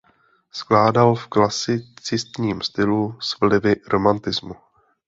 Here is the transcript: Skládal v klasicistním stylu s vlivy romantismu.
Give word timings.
Skládal 0.51 1.15
v 1.15 1.27
klasicistním 1.27 2.61
stylu 2.61 3.15
s 3.21 3.39
vlivy 3.39 3.75
romantismu. 3.87 4.53